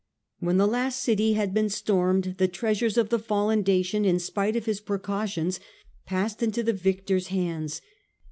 [0.39, 4.55] When the last city had been stormed, the treasures of the fallen Dacian, in spite
[4.55, 5.59] of his precautions,
[6.07, 7.81] passed into the victor's hands.